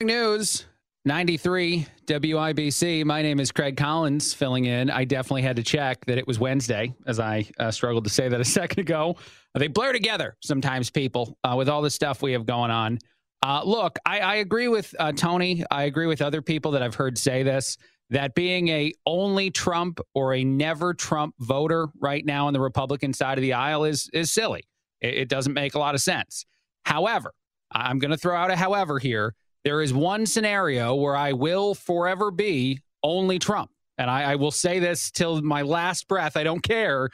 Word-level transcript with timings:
News 0.00 0.64
93 1.06 1.84
WIBC. 2.06 3.04
My 3.04 3.20
name 3.20 3.40
is 3.40 3.50
Craig 3.50 3.76
Collins, 3.76 4.32
filling 4.32 4.66
in. 4.66 4.90
I 4.90 5.04
definitely 5.04 5.42
had 5.42 5.56
to 5.56 5.64
check 5.64 6.04
that 6.06 6.18
it 6.18 6.26
was 6.26 6.38
Wednesday, 6.38 6.94
as 7.06 7.18
I 7.18 7.46
uh, 7.58 7.72
struggled 7.72 8.04
to 8.04 8.10
say 8.10 8.28
that 8.28 8.40
a 8.40 8.44
second 8.60 8.78
ago. 8.78 9.16
They 9.56 9.66
blur 9.66 9.92
together 9.92 10.36
sometimes, 10.40 10.88
people, 10.88 11.36
uh, 11.42 11.56
with 11.58 11.68
all 11.68 11.82
the 11.82 11.90
stuff 11.90 12.22
we 12.22 12.30
have 12.32 12.46
going 12.46 12.70
on. 12.70 13.00
Uh, 13.42 13.62
look, 13.64 13.98
I, 14.06 14.20
I, 14.20 14.34
agree 14.36 14.68
with 14.68 14.94
uh, 15.00 15.10
Tony. 15.10 15.64
I 15.68 15.84
agree 15.84 16.06
with 16.06 16.22
other 16.22 16.42
people 16.42 16.70
that 16.72 16.82
I've 16.82 16.94
heard 16.94 17.18
say 17.18 17.42
this 17.42 17.76
that 18.10 18.36
being 18.36 18.68
a 18.68 18.92
only 19.04 19.50
Trump 19.50 19.98
or 20.14 20.34
a 20.34 20.44
never 20.44 20.94
Trump 20.94 21.34
voter 21.40 21.88
right 21.98 22.24
now 22.24 22.46
on 22.46 22.52
the 22.52 22.60
Republican 22.60 23.12
side 23.12 23.36
of 23.36 23.42
the 23.42 23.54
aisle 23.54 23.82
is 23.82 24.08
is 24.12 24.30
silly. 24.30 24.62
It, 25.00 25.14
it 25.14 25.28
doesn't 25.28 25.54
make 25.54 25.74
a 25.74 25.80
lot 25.80 25.96
of 25.96 26.00
sense. 26.00 26.46
However, 26.84 27.32
I'm 27.72 27.98
going 27.98 28.12
to 28.12 28.16
throw 28.16 28.36
out 28.36 28.52
a 28.52 28.56
however 28.56 29.00
here 29.00 29.34
there 29.68 29.82
is 29.82 29.92
one 29.92 30.24
scenario 30.24 30.94
where 30.94 31.14
I 31.14 31.34
will 31.34 31.74
forever 31.74 32.30
be 32.30 32.80
only 33.02 33.38
Trump. 33.38 33.70
And 33.98 34.10
I, 34.10 34.32
I 34.32 34.36
will 34.36 34.50
say 34.50 34.78
this 34.78 35.10
till 35.10 35.42
my 35.42 35.60
last 35.60 36.08
breath. 36.08 36.38
I 36.38 36.42
don't 36.42 36.62
care. 36.62 37.10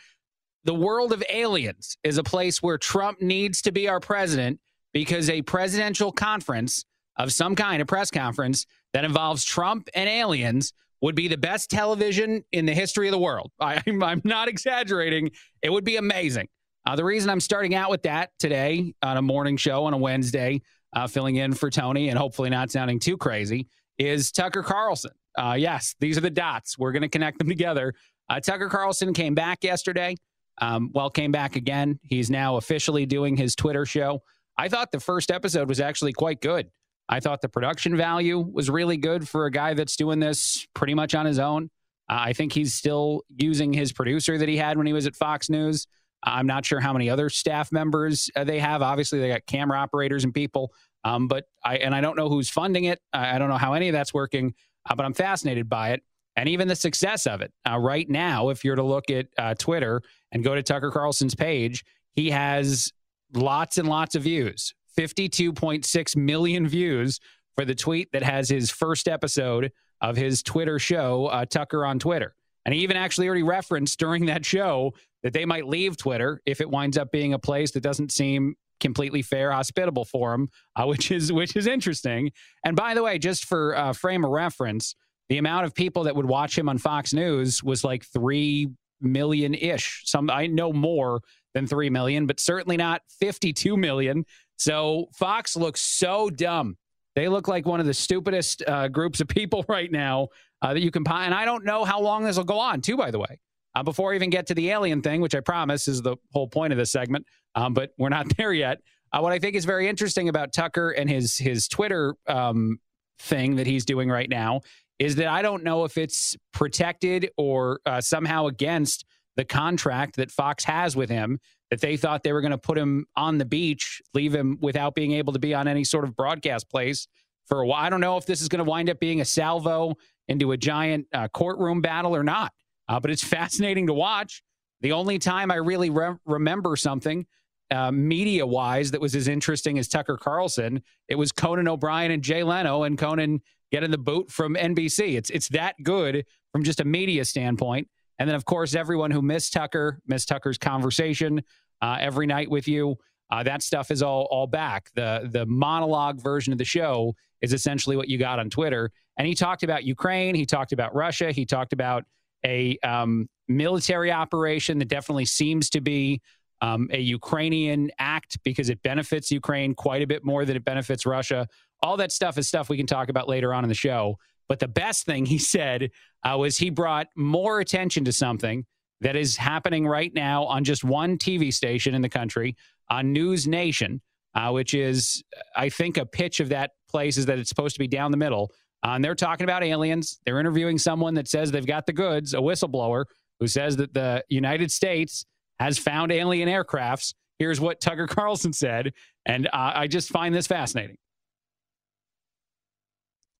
The 0.62 0.72
world 0.72 1.12
of 1.12 1.24
aliens 1.28 1.96
is 2.04 2.16
a 2.16 2.22
place 2.22 2.62
where 2.62 2.78
Trump 2.78 3.20
needs 3.20 3.60
to 3.62 3.72
be 3.72 3.88
our 3.88 3.98
president 3.98 4.60
because 4.92 5.28
a 5.28 5.42
presidential 5.42 6.12
conference 6.12 6.84
of 7.16 7.32
some 7.32 7.56
kind, 7.56 7.82
a 7.82 7.86
press 7.86 8.08
conference 8.12 8.66
that 8.92 9.04
involves 9.04 9.44
Trump 9.44 9.88
and 9.92 10.08
aliens, 10.08 10.72
would 11.00 11.16
be 11.16 11.26
the 11.26 11.36
best 11.36 11.70
television 11.70 12.44
in 12.52 12.66
the 12.66 12.72
history 12.72 13.08
of 13.08 13.12
the 13.12 13.18
world. 13.18 13.50
I, 13.58 13.82
am 13.88 14.22
not 14.22 14.46
exaggerating. 14.46 15.32
It 15.60 15.72
would 15.72 15.84
be 15.84 15.96
amazing. 15.96 16.46
Uh, 16.86 16.94
the 16.94 17.04
reason 17.04 17.30
I'm 17.30 17.40
starting 17.40 17.74
out 17.74 17.90
with 17.90 18.02
that 18.02 18.30
today 18.38 18.94
on 19.02 19.16
a 19.16 19.22
morning 19.22 19.56
show 19.56 19.86
on 19.86 19.92
a 19.92 19.98
Wednesday 19.98 20.62
uh, 20.94 21.06
filling 21.06 21.36
in 21.36 21.52
for 21.52 21.70
Tony 21.70 22.08
and 22.08 22.18
hopefully 22.18 22.50
not 22.50 22.70
sounding 22.70 22.98
too 22.98 23.16
crazy, 23.16 23.66
is 23.98 24.32
Tucker 24.32 24.62
Carlson. 24.62 25.12
Uh, 25.36 25.56
yes, 25.58 25.94
these 26.00 26.16
are 26.16 26.20
the 26.22 26.30
dots. 26.30 26.78
We're 26.78 26.92
going 26.92 27.02
to 27.02 27.08
connect 27.08 27.38
them 27.38 27.48
together. 27.48 27.94
Uh, 28.28 28.40
Tucker 28.40 28.68
Carlson 28.68 29.12
came 29.12 29.34
back 29.34 29.64
yesterday. 29.64 30.16
Um, 30.60 30.90
well, 30.94 31.10
came 31.10 31.32
back 31.32 31.56
again. 31.56 31.98
He's 32.02 32.30
now 32.30 32.56
officially 32.56 33.06
doing 33.06 33.36
his 33.36 33.56
Twitter 33.56 33.84
show. 33.84 34.22
I 34.56 34.68
thought 34.68 34.92
the 34.92 35.00
first 35.00 35.30
episode 35.30 35.68
was 35.68 35.80
actually 35.80 36.12
quite 36.12 36.40
good. 36.40 36.70
I 37.08 37.20
thought 37.20 37.42
the 37.42 37.48
production 37.48 37.96
value 37.96 38.38
was 38.38 38.70
really 38.70 38.96
good 38.96 39.28
for 39.28 39.46
a 39.46 39.50
guy 39.50 39.74
that's 39.74 39.96
doing 39.96 40.20
this 40.20 40.66
pretty 40.74 40.94
much 40.94 41.14
on 41.14 41.26
his 41.26 41.38
own. 41.38 41.70
Uh, 42.08 42.18
I 42.20 42.32
think 42.32 42.52
he's 42.52 42.74
still 42.74 43.22
using 43.36 43.72
his 43.72 43.92
producer 43.92 44.38
that 44.38 44.48
he 44.48 44.56
had 44.56 44.76
when 44.76 44.86
he 44.86 44.92
was 44.92 45.06
at 45.06 45.16
Fox 45.16 45.50
News. 45.50 45.86
I'm 46.24 46.46
not 46.46 46.64
sure 46.64 46.80
how 46.80 46.92
many 46.92 47.10
other 47.10 47.28
staff 47.28 47.70
members 47.70 48.30
uh, 48.34 48.44
they 48.44 48.58
have. 48.58 48.82
Obviously, 48.82 49.20
they 49.20 49.28
got 49.28 49.46
camera 49.46 49.78
operators 49.78 50.24
and 50.24 50.32
people. 50.32 50.72
Um, 51.04 51.28
but 51.28 51.44
I 51.64 51.76
and 51.76 51.94
I 51.94 52.00
don't 52.00 52.16
know 52.16 52.28
who's 52.28 52.48
funding 52.48 52.84
it. 52.84 53.00
I, 53.12 53.36
I 53.36 53.38
don't 53.38 53.48
know 53.48 53.58
how 53.58 53.74
any 53.74 53.88
of 53.88 53.92
that's 53.92 54.14
working. 54.14 54.54
Uh, 54.88 54.94
but 54.94 55.04
I'm 55.04 55.14
fascinated 55.14 55.68
by 55.68 55.90
it 55.90 56.02
and 56.36 56.48
even 56.48 56.68
the 56.68 56.76
success 56.76 57.26
of 57.26 57.40
it. 57.40 57.52
Uh, 57.68 57.78
right 57.78 58.08
now, 58.08 58.48
if 58.48 58.64
you're 58.64 58.76
to 58.76 58.82
look 58.82 59.10
at 59.10 59.26
uh, 59.38 59.54
Twitter 59.54 60.02
and 60.32 60.42
go 60.42 60.54
to 60.54 60.62
Tucker 60.62 60.90
Carlson's 60.90 61.34
page, 61.34 61.84
he 62.12 62.30
has 62.30 62.92
lots 63.32 63.78
and 63.78 63.88
lots 63.88 64.14
of 64.14 64.22
views 64.22 64.74
52.6 64.98 66.16
million 66.16 66.68
views 66.68 67.20
for 67.54 67.64
the 67.64 67.74
tweet 67.74 68.10
that 68.12 68.22
has 68.22 68.48
his 68.48 68.70
first 68.70 69.08
episode 69.08 69.72
of 70.00 70.16
his 70.16 70.42
Twitter 70.42 70.78
show, 70.78 71.26
uh, 71.26 71.44
Tucker 71.44 71.84
on 71.84 71.98
Twitter. 71.98 72.34
And 72.64 72.74
he 72.74 72.80
even 72.80 72.96
actually 72.96 73.26
already 73.26 73.42
referenced 73.42 73.98
during 73.98 74.26
that 74.26 74.44
show 74.44 74.94
that 75.24 75.32
they 75.32 75.44
might 75.44 75.66
leave 75.66 75.96
Twitter 75.96 76.40
if 76.46 76.60
it 76.60 76.70
winds 76.70 76.96
up 76.96 77.10
being 77.10 77.34
a 77.34 77.38
place 77.38 77.72
that 77.72 77.82
doesn't 77.82 78.12
seem 78.12 78.54
completely 78.78 79.22
fair, 79.22 79.50
hospitable 79.50 80.04
for 80.04 80.32
them, 80.32 80.48
uh, 80.76 80.84
which 80.86 81.10
is 81.10 81.32
which 81.32 81.56
is 81.56 81.66
interesting. 81.66 82.30
And 82.64 82.76
by 82.76 82.94
the 82.94 83.02
way, 83.02 83.18
just 83.18 83.46
for 83.46 83.76
uh, 83.76 83.92
frame 83.92 84.24
of 84.24 84.30
reference, 84.30 84.94
the 85.28 85.38
amount 85.38 85.64
of 85.64 85.74
people 85.74 86.04
that 86.04 86.14
would 86.14 86.26
watch 86.26 86.56
him 86.56 86.68
on 86.68 86.78
Fox 86.78 87.12
News 87.12 87.64
was 87.64 87.82
like 87.82 88.04
three 88.04 88.68
million 89.00 89.54
ish. 89.54 90.02
Some 90.04 90.30
I 90.30 90.46
know 90.46 90.72
more 90.72 91.20
than 91.54 91.66
three 91.66 91.90
million, 91.90 92.26
but 92.26 92.38
certainly 92.38 92.76
not 92.76 93.02
fifty-two 93.18 93.76
million. 93.76 94.24
So 94.56 95.08
Fox 95.14 95.56
looks 95.56 95.80
so 95.80 96.30
dumb. 96.30 96.76
They 97.16 97.28
look 97.28 97.48
like 97.48 97.64
one 97.64 97.80
of 97.80 97.86
the 97.86 97.94
stupidest 97.94 98.62
uh, 98.66 98.88
groups 98.88 99.20
of 99.20 99.28
people 99.28 99.64
right 99.68 99.90
now 99.90 100.28
uh, 100.62 100.74
that 100.74 100.80
you 100.80 100.90
can. 100.90 101.04
And 101.06 101.34
I 101.34 101.44
don't 101.44 101.64
know 101.64 101.84
how 101.84 102.00
long 102.00 102.24
this 102.24 102.36
will 102.36 102.44
go 102.44 102.58
on, 102.58 102.80
too. 102.80 102.96
By 102.96 103.10
the 103.10 103.18
way, 103.18 103.38
uh, 103.74 103.82
before 103.82 104.12
I 104.12 104.16
even 104.16 104.30
get 104.30 104.46
to 104.48 104.54
the 104.54 104.70
alien 104.70 105.02
thing, 105.02 105.20
which 105.20 105.34
I 105.34 105.40
promise 105.40 105.88
is 105.88 106.02
the 106.02 106.16
whole 106.32 106.48
point 106.48 106.72
of 106.72 106.78
this 106.78 106.92
segment, 106.92 107.26
um, 107.54 107.74
but 107.74 107.90
we're 107.98 108.08
not 108.08 108.26
there 108.36 108.52
yet. 108.52 108.80
Uh, 109.12 109.20
what 109.20 109.32
I 109.32 109.38
think 109.38 109.54
is 109.54 109.64
very 109.64 109.88
interesting 109.88 110.28
about 110.28 110.52
Tucker 110.52 110.90
and 110.90 111.08
his 111.08 111.36
his 111.36 111.68
Twitter 111.68 112.14
um, 112.26 112.78
thing 113.18 113.56
that 113.56 113.66
he's 113.66 113.84
doing 113.84 114.10
right 114.10 114.28
now 114.28 114.60
is 114.98 115.16
that 115.16 115.26
I 115.26 115.42
don't 115.42 115.64
know 115.64 115.84
if 115.84 115.98
it's 115.98 116.36
protected 116.52 117.30
or 117.36 117.80
uh, 117.86 118.00
somehow 118.00 118.46
against 118.46 119.04
the 119.36 119.44
contract 119.44 120.16
that 120.16 120.30
Fox 120.30 120.64
has 120.64 120.96
with 120.96 121.10
him. 121.10 121.38
That 121.70 121.80
they 121.80 121.96
thought 121.96 122.22
they 122.22 122.32
were 122.32 122.42
going 122.42 122.52
to 122.52 122.58
put 122.58 122.78
him 122.78 123.06
on 123.16 123.38
the 123.38 123.44
beach, 123.44 124.00
leave 124.12 124.32
him 124.34 124.58
without 124.60 124.94
being 124.94 125.12
able 125.12 125.32
to 125.32 125.38
be 125.38 125.54
on 125.54 125.66
any 125.66 125.82
sort 125.82 126.04
of 126.04 126.14
broadcast 126.14 126.70
place 126.70 127.08
for 127.46 127.60
a 127.60 127.66
while. 127.66 127.84
I 127.84 127.88
don't 127.88 128.00
know 128.00 128.16
if 128.16 128.26
this 128.26 128.40
is 128.40 128.48
going 128.48 128.64
to 128.64 128.70
wind 128.70 128.90
up 128.90 129.00
being 129.00 129.20
a 129.20 129.24
salvo 129.24 129.94
into 130.28 130.52
a 130.52 130.56
giant 130.56 131.06
uh, 131.12 131.28
courtroom 131.28 131.80
battle 131.80 132.14
or 132.14 132.22
not. 132.22 132.52
Uh, 132.88 133.00
but 133.00 133.10
it's 133.10 133.24
fascinating 133.38 133.86
to 133.86 133.94
watch. 133.94 134.42
The 134.80 134.92
only 134.92 135.18
time 135.18 135.50
I 135.50 135.56
really 135.56 135.90
re- 135.90 136.16
remember 136.26 136.76
something 136.76 137.26
uh, 137.70 137.90
media 137.90 138.46
wise 138.46 138.90
that 138.90 139.00
was 139.00 139.16
as 139.16 139.28
interesting 139.28 139.78
as 139.78 139.88
Tucker 139.88 140.16
Carlson, 140.16 140.82
it 141.08 141.14
was 141.14 141.32
Conan 141.32 141.68
O'Brien 141.68 142.10
and 142.10 142.22
Jay 142.22 142.42
Leno, 142.42 142.82
and 142.82 142.98
Conan 142.98 143.40
getting 143.72 143.90
the 143.90 143.98
boot 143.98 144.30
from 144.30 144.54
NBC. 144.54 145.16
It's 145.16 145.30
it's 145.30 145.48
that 145.48 145.74
good 145.82 146.26
from 146.52 146.62
just 146.62 146.80
a 146.80 146.84
media 146.84 147.24
standpoint. 147.24 147.88
And 148.18 148.28
then, 148.28 148.36
of 148.36 148.44
course, 148.44 148.74
everyone 148.74 149.10
who 149.10 149.22
missed 149.22 149.52
Tucker, 149.52 150.00
missed 150.06 150.28
Tucker's 150.28 150.58
conversation 150.58 151.42
uh, 151.82 151.96
every 151.98 152.26
night 152.26 152.48
with 152.48 152.68
you. 152.68 152.96
Uh, 153.30 153.42
that 153.42 153.62
stuff 153.62 153.90
is 153.90 154.02
all 154.02 154.28
all 154.30 154.46
back. 154.46 154.90
The 154.94 155.28
the 155.32 155.46
monologue 155.46 156.20
version 156.22 156.52
of 156.52 156.58
the 156.58 156.64
show 156.64 157.16
is 157.40 157.52
essentially 157.52 157.96
what 157.96 158.08
you 158.08 158.18
got 158.18 158.38
on 158.38 158.50
Twitter. 158.50 158.90
And 159.18 159.26
he 159.26 159.34
talked 159.34 159.62
about 159.62 159.84
Ukraine. 159.84 160.34
He 160.34 160.46
talked 160.46 160.72
about 160.72 160.94
Russia. 160.94 161.32
He 161.32 161.44
talked 161.44 161.72
about 161.72 162.04
a 162.44 162.78
um, 162.82 163.28
military 163.48 164.12
operation 164.12 164.78
that 164.78 164.88
definitely 164.88 165.24
seems 165.24 165.70
to 165.70 165.80
be 165.80 166.20
um, 166.60 166.88
a 166.92 167.00
Ukrainian 167.00 167.90
act 167.98 168.38
because 168.44 168.70
it 168.70 168.82
benefits 168.82 169.30
Ukraine 169.30 169.74
quite 169.74 170.02
a 170.02 170.06
bit 170.06 170.24
more 170.24 170.44
than 170.44 170.56
it 170.56 170.64
benefits 170.64 171.04
Russia. 171.04 171.46
All 171.82 171.96
that 171.98 172.12
stuff 172.12 172.38
is 172.38 172.48
stuff 172.48 172.68
we 172.68 172.76
can 172.76 172.86
talk 172.86 173.08
about 173.08 173.28
later 173.28 173.52
on 173.52 173.64
in 173.64 173.68
the 173.68 173.74
show. 173.74 174.18
But 174.48 174.58
the 174.60 174.68
best 174.68 175.04
thing 175.04 175.26
he 175.26 175.38
said 175.38 175.90
uh, 176.22 176.36
was 176.38 176.56
he 176.58 176.70
brought 176.70 177.08
more 177.16 177.60
attention 177.60 178.04
to 178.04 178.12
something 178.12 178.64
that 179.00 179.16
is 179.16 179.36
happening 179.36 179.86
right 179.86 180.12
now 180.14 180.44
on 180.44 180.64
just 180.64 180.84
one 180.84 181.18
TV 181.18 181.52
station 181.52 181.94
in 181.94 182.02
the 182.02 182.08
country, 182.08 182.56
on 182.88 183.12
News 183.12 183.46
Nation, 183.46 184.00
uh, 184.34 184.50
which 184.50 184.74
is, 184.74 185.22
I 185.56 185.68
think, 185.68 185.96
a 185.96 186.06
pitch 186.06 186.40
of 186.40 186.48
that 186.50 186.72
place 186.88 187.16
is 187.16 187.26
that 187.26 187.38
it's 187.38 187.48
supposed 187.48 187.74
to 187.74 187.80
be 187.80 187.88
down 187.88 188.10
the 188.10 188.16
middle. 188.16 188.52
Uh, 188.84 188.90
and 188.90 189.04
they're 189.04 189.14
talking 189.14 189.44
about 189.44 189.64
aliens. 189.64 190.20
They're 190.26 190.38
interviewing 190.38 190.78
someone 190.78 191.14
that 191.14 191.26
says 191.26 191.50
they've 191.50 191.66
got 191.66 191.86
the 191.86 191.92
goods, 191.92 192.34
a 192.34 192.38
whistleblower 192.38 193.06
who 193.40 193.48
says 193.48 193.76
that 193.76 193.94
the 193.94 194.22
United 194.28 194.70
States 194.70 195.24
has 195.58 195.78
found 195.78 196.12
alien 196.12 196.48
aircrafts. 196.48 197.14
Here's 197.38 197.60
what 197.60 197.80
Tucker 197.80 198.06
Carlson 198.08 198.52
said. 198.52 198.92
And 199.26 199.46
uh, 199.48 199.72
I 199.74 199.86
just 199.86 200.10
find 200.10 200.34
this 200.34 200.46
fascinating. 200.46 200.98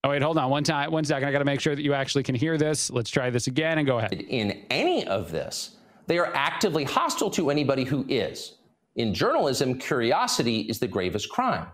Oh, 0.03 0.11
wait, 0.11 0.23
hold 0.23 0.37
on. 0.37 0.51
One 0.51 0.65
time, 0.65 0.91
one 0.91 1.05
second. 1.05 1.29
I 1.29 1.33
got 1.33 1.39
to 1.39 1.47
make 1.47 1.61
sure 1.61 1.75
that 1.75 1.83
you 1.83 1.95
actually 1.95 2.25
can 2.25 2.35
hear 2.35 2.59
this. 2.59 2.91
Let's 2.91 3.11
try 3.11 3.31
this 3.31 3.47
again 3.47 3.79
and 3.79 3.87
go 3.87 3.99
ahead. 3.99 4.13
In 4.13 4.65
any 4.71 5.07
of 5.07 5.31
this, 5.31 5.77
they 6.07 6.19
are 6.19 6.31
actively 6.35 6.85
hostile 6.85 7.31
to 7.31 7.51
anybody 7.51 7.85
who 7.85 8.05
is. 8.09 8.57
In 8.97 9.15
journalism, 9.15 9.79
curiosity 9.79 10.61
is 10.61 10.79
the 10.79 10.87
gravest 10.87 11.31
crime. 11.31 11.67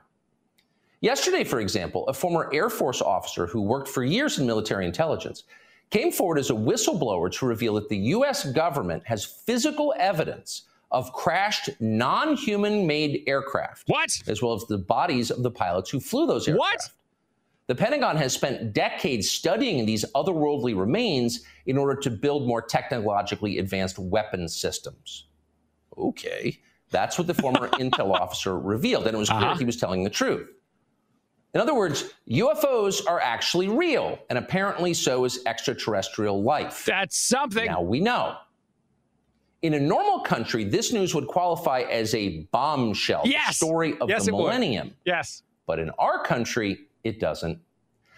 Yesterday, 1.01 1.45
for 1.45 1.61
example, 1.61 2.07
a 2.09 2.13
former 2.13 2.51
Air 2.53 2.69
Force 2.69 3.01
officer 3.01 3.47
who 3.47 3.63
worked 3.63 3.89
for 3.89 4.05
years 4.05 4.39
in 4.39 4.47
military 4.47 4.85
intelligence 4.85 5.45
came 5.91 6.13
forward 6.13 6.39
as 6.39 6.51
a 6.51 6.55
whistleblower 6.55 7.33
to 7.33 7.47
reveal 7.47 7.75
that 7.75 7.89
the 7.89 7.97
U.S. 7.97 8.51
government 8.53 9.03
has 9.07 9.25
physical 9.25 9.95
evidence 9.99 10.63
of 10.91 11.13
crashed 11.13 11.71
non 11.81 12.37
human 12.37 12.87
made 12.87 13.23
aircraft. 13.27 13.89
What? 13.89 14.11
As 14.27 14.43
well 14.43 14.53
as 14.53 14.65
the 14.67 14.77
bodies 14.77 15.31
of 15.31 15.43
the 15.43 15.51
pilots 15.51 15.89
who 15.89 16.01
flew 16.01 16.27
those 16.27 16.47
aircraft. 16.47 16.59
What? 16.61 16.91
The 17.67 17.75
Pentagon 17.77 18.17
has 18.17 18.33
spent 18.33 18.73
decades 18.73 19.31
studying 19.31 19.87
these 19.87 20.05
otherworldly 20.15 20.77
remains 20.77 21.45
in 21.67 21.79
order 21.79 21.99
to 22.01 22.11
build 22.11 22.47
more 22.47 22.61
technologically 22.61 23.59
advanced 23.59 23.99
weapons 23.99 24.57
systems. 24.57 25.29
Okay, 25.97 26.59
that's 26.91 27.17
what 27.17 27.27
the 27.27 27.35
former 27.35 27.69
intel 27.79 28.13
officer 28.13 28.59
revealed, 28.59 29.07
and 29.07 29.15
it 29.15 29.19
was 29.19 29.29
clear 29.29 29.43
uh-huh. 29.43 29.59
he 29.59 29.65
was 29.65 29.77
telling 29.77 30.03
the 30.03 30.11
truth. 30.11 30.49
In 31.55 31.61
other 31.61 31.75
words, 31.75 32.15
UFOs 32.29 33.07
are 33.09 33.21
actually 33.21 33.69
real, 33.69 34.19
and 34.29 34.39
apparently 34.39 34.95
so 34.95 35.25
is 35.25 35.41
extraterrestrial 35.47 36.43
life. 36.43 36.85
That's 36.85 37.17
something. 37.17 37.67
Now 37.67 37.83
we 37.83 38.01
know. 38.01 38.37
In 39.63 39.75
a 39.75 39.81
normal 39.81 40.21
country, 40.21 40.65
this 40.65 40.93
news 40.93 41.15
would 41.15 41.27
qualify 41.27 41.81
as 41.81 42.15
a 42.15 42.45
bombshell, 42.53 43.23
yes. 43.25 43.57
story 43.57 43.99
of 44.01 44.09
yes, 44.09 44.25
the 44.27 44.33
millennium. 44.33 44.89
Would. 44.89 44.97
Yes. 45.05 45.43
But 45.67 45.79
in 45.81 45.91
our 45.99 46.23
country, 46.23 46.87
it 47.05 47.21
doesn't. 47.21 47.59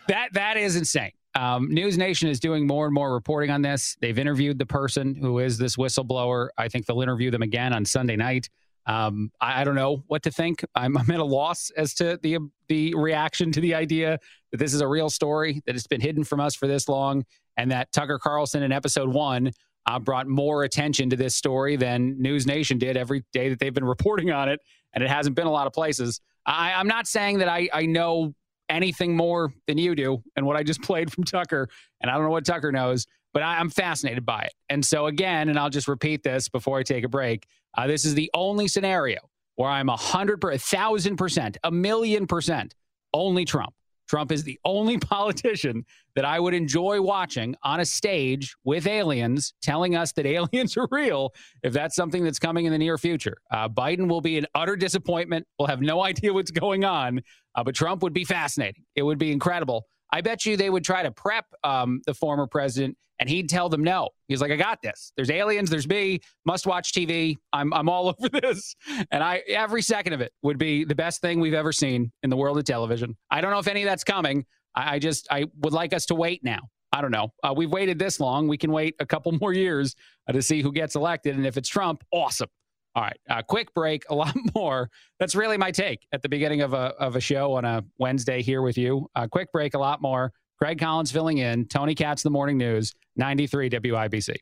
That 0.09 0.33
that 0.35 0.57
is 0.57 0.77
insane. 0.77 1.13
Um, 1.35 1.73
News 1.73 1.97
Nation 1.97 2.29
is 2.29 2.39
doing 2.39 2.67
more 2.67 2.85
and 2.85 2.95
more 2.95 3.13
reporting 3.13 3.51
on 3.51 3.63
this. 3.63 3.97
They've 4.01 4.19
interviewed 4.19 4.59
the 4.59 4.67
person 4.67 5.15
who 5.15 5.39
is 5.39 5.57
this 5.57 5.77
whistleblower. 5.77 6.49
I 6.59 6.69
think 6.69 6.87
they'll 6.87 7.01
interview 7.01 7.31
them 7.31 7.43
again 7.43 7.73
on 7.73 7.85
Sunday 7.87 8.17
night. 8.17 8.51
Um, 8.87 9.31
I, 9.41 9.61
I, 9.61 9.65
don't 9.65 9.75
know 9.75 10.03
what 10.09 10.25
to 10.25 10.31
think. 10.31 10.65
I'm, 10.75 10.97
I'm, 10.99 11.11
at 11.11 11.21
a 11.21 11.25
loss 11.25 11.71
as 11.77 11.95
to 11.95 12.19
the 12.23 12.39
the 12.69 12.95
reaction 12.95 13.53
to 13.53 13.61
the 13.61 13.75
idea 13.75 14.19
that 14.51 14.59
this 14.59 14.75
is 14.75 14.81
a 14.81 14.89
real 14.89 15.09
story 15.09 15.63
that 15.67 15.77
it's 15.77 15.87
been 15.87 16.01
hidden 16.01 16.25
from 16.25 16.41
us 16.41 16.55
for 16.55 16.67
this 16.67 16.89
long, 16.89 17.25
and 17.57 17.71
that 17.71 17.93
Tucker 17.93 18.19
Carlson 18.19 18.63
in 18.63 18.73
episode 18.73 19.09
one 19.09 19.53
uh, 19.87 19.99
brought 19.99 20.27
more 20.27 20.65
attention 20.65 21.11
to 21.11 21.17
this 21.17 21.35
story 21.35 21.77
than 21.77 22.21
News 22.21 22.47
Nation 22.47 22.79
did 22.79 22.97
every 22.97 23.25
day 23.33 23.49
that 23.49 23.59
they've 23.59 23.75
been 23.75 23.85
reporting 23.85 24.31
on 24.31 24.49
it, 24.49 24.61
and 24.95 25.03
it 25.03 25.11
hasn't 25.11 25.37
been 25.37 25.47
a 25.47 25.51
lot 25.51 25.67
of 25.67 25.73
places. 25.73 26.21
I, 26.47 26.73
I'm 26.73 26.89
not 26.89 27.07
saying 27.07 27.39
that 27.39 27.49
I, 27.49 27.69
I 27.73 27.87
know 27.87 28.35
anything 28.69 29.17
more 29.17 29.53
than 29.67 29.79
you 29.79 29.95
do 29.95 30.23
and 30.37 30.47
what 30.47 30.57
I 30.57 30.63
just 30.63 30.83
played 30.83 31.13
from 31.13 31.25
Tucker, 31.25 31.69
and 32.01 32.11
I 32.11 32.15
don't 32.15 32.25
know 32.25 32.31
what 32.31 32.45
Tucker 32.45 32.73
knows, 32.73 33.07
but 33.33 33.43
I, 33.43 33.61
am 33.61 33.71
fascinated 33.71 34.27
by 34.27 34.43
it. 34.43 34.53
And 34.69 34.85
so, 34.85 35.07
again, 35.07 35.49
and 35.49 35.59
I'll 35.59 35.71
just 35.71 35.89
repeat 35.89 36.23
this 36.23 36.49
before 36.49 36.79
I 36.79 36.83
take 36.83 37.05
a 37.05 37.09
break 37.09 37.47
uh, 37.77 37.87
this 37.87 38.05
is 38.05 38.15
the 38.15 38.31
only 38.35 38.69
scenario 38.69 39.19
where 39.57 39.71
I'm 39.71 39.89
a 39.89 39.97
hundred, 39.97 40.43
a 40.45 40.59
thousand 40.59 41.17
percent, 41.17 41.57
a 41.65 41.71
million 41.71 42.27
percent 42.27 42.75
only 43.15 43.45
Trump. 43.45 43.75
Trump 44.09 44.31
is 44.33 44.45
the 44.45 44.59
only 44.65 44.99
politician 45.15 45.85
that 46.15 46.25
I 46.25 46.39
would 46.39 46.53
enjoy 46.53 47.01
watching 47.01 47.55
on 47.63 47.81
a 47.81 47.85
stage 47.85 48.55
with 48.65 48.87
aliens 48.87 49.55
telling 49.63 49.97
us 49.97 50.13
that 50.13 50.27
aliens 50.39 50.77
are 50.77 50.87
real 50.91 51.33
if 51.63 51.73
that's 51.73 51.97
something 51.97 52.23
that's 52.23 52.39
coming 52.39 52.67
in 52.67 52.73
the 52.73 52.79
near 52.79 52.99
future. 52.99 53.39
Uh, 53.51 53.69
Biden 53.69 54.09
will 54.09 54.21
be 54.21 54.37
an 54.37 54.47
utter 54.55 54.77
disappointment. 54.77 55.47
We'll 55.59 55.69
have 55.69 55.81
no 55.81 56.03
idea 56.05 56.33
what's 56.33 56.51
going 56.51 56.85
on, 56.85 57.23
uh, 57.55 57.65
but 57.65 57.75
Trump 57.75 58.03
would 58.03 58.13
be 58.13 58.25
fascinating. 58.25 58.85
It 58.97 59.03
would 59.03 59.19
be 59.19 59.33
incredible. 59.33 59.87
I 60.13 60.21
bet 60.21 60.45
you 60.45 60.57
they 60.57 60.71
would 60.71 60.85
try 60.85 61.03
to 61.03 61.11
prep 61.11 61.47
um, 61.65 62.03
the 62.07 62.15
former 62.15 62.47
president 62.47 62.97
and 63.19 63.29
he'd 63.29 63.49
tell 63.49 63.69
them 63.69 63.85
no. 63.85 64.11
He's 64.29 64.41
like, 64.41 64.51
I 64.51 64.57
got 64.57 64.83
this. 64.83 65.13
There's 65.17 65.31
aliens, 65.31 65.71
there's 65.71 65.87
me, 65.89 66.21
must 66.45 66.67
watch 66.67 66.93
TV. 66.93 67.37
I'm 67.53 67.73
I'm 67.73 67.89
all 67.89 68.09
over 68.19 68.29
this. 68.29 68.75
And 69.11 69.23
I 69.23 69.43
every 69.49 69.83
second 69.83 70.13
of 70.13 70.21
it 70.21 70.33
would 70.43 70.59
be 70.59 70.85
the 70.85 70.95
best 70.95 71.21
thing 71.21 71.41
we've 71.41 71.55
ever 71.55 71.73
seen 71.73 72.13
in 72.23 72.31
the 72.31 72.37
world 72.37 72.59
of 72.59 72.65
television. 72.65 73.17
I 73.31 73.41
don't 73.41 73.53
know 73.53 73.59
if 73.59 73.69
any 73.69 73.83
of 73.83 73.87
that's 73.87 74.05
coming. 74.05 74.45
I, 74.75 74.97
I 74.97 74.99
just 74.99 75.29
I 75.31 75.47
would 75.61 75.73
like 75.73 75.93
us 75.93 76.07
to 76.07 76.15
wait 76.15 76.43
now. 76.45 76.69
I 76.93 77.01
don't 77.01 77.11
know. 77.11 77.33
Uh, 77.43 77.55
we've 77.57 77.71
waited 77.71 77.99
this 77.99 78.21
long. 78.21 78.49
We 78.49 78.59
can 78.59 78.71
wait 78.71 78.97
a 79.01 79.07
couple 79.07 79.33
more 79.41 79.53
years 79.53 79.95
uh, 80.29 80.33
to 80.33 80.43
see 80.43 80.61
who 80.61 80.73
gets 80.73 80.95
elected. 80.95 81.37
And 81.37 81.47
if 81.47 81.57
it's 81.57 81.69
Trump, 81.69 82.05
awesome. 82.13 82.49
All 82.95 83.03
right, 83.03 83.19
uh, 83.29 83.43
quick 83.43 83.73
break. 83.75 84.05
A 84.11 84.15
lot 84.23 84.35
more. 84.55 84.91
That's 85.19 85.35
really 85.35 85.57
my 85.57 85.71
take 85.71 86.07
at 86.13 86.23
the 86.23 86.29
beginning 86.29 86.61
of 86.61 86.73
a 86.73 86.95
of 86.99 87.17
a 87.17 87.21
show 87.21 87.55
on 87.55 87.65
a 87.65 87.85
Wednesday 87.99 88.43
here 88.43 88.63
with 88.63 88.77
you. 88.79 89.09
Uh, 89.15 89.27
quick 89.27 89.51
break. 89.53 89.75
A 89.75 89.79
lot 89.79 90.03
more. 90.03 90.33
Craig 90.59 90.79
Collins 90.79 91.11
filling 91.11 91.39
in. 91.39 91.67
Tony 91.67 91.95
Katz, 91.95 92.23
the 92.23 92.31
morning 92.31 92.57
news. 92.57 92.95
93 93.17 93.69
WIBC. 93.69 94.37